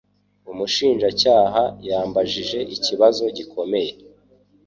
Umushinjacyaha 0.51 1.63
yambajije 1.87 2.59
ikibazo 2.75 3.23
gikomeye. 3.37 3.91